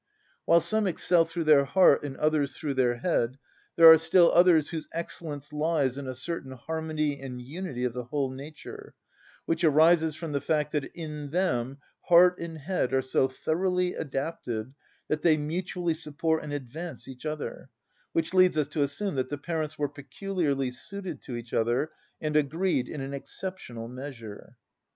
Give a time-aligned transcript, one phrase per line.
[0.45, 3.37] While some excel through their heart and others through their head,
[3.75, 8.05] there are still others whose excellence lies in a certain harmony and unity of the
[8.05, 8.95] whole nature,
[9.45, 14.73] which arises from the fact that in them heart and head are so thoroughly adapted
[15.07, 17.69] that they mutually support and advance each other;
[18.11, 22.35] which leads us to assume that the parents were peculiarly suited to each other, and
[22.35, 24.55] agreed in an exceptional measure.